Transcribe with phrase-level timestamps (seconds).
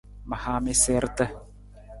[0.29, 1.25] Ma haa mi siirta.